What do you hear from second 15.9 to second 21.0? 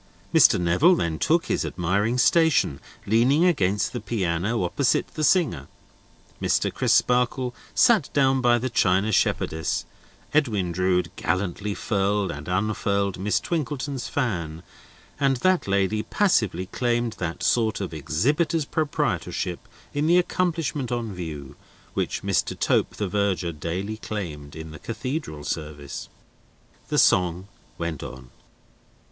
passively claimed that sort of exhibitor's proprietorship in the accomplishment